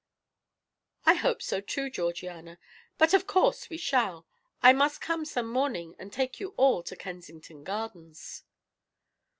[1.05, 2.57] "I hope so, too, Georgiana.
[2.97, 4.25] But of course we shall.
[4.63, 8.43] I must come some morning and take you all to Kensington Gardens."